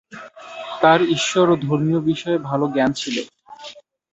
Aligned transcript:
তার 0.81 0.99
ঈশ্বর 1.15 1.45
ও 1.49 1.65
ধর্মীয় 1.65 1.99
বিষয়ে 2.09 2.37
ভালো 2.49 2.65
জ্ঞান 2.73 2.91
ছিল। 2.93 3.15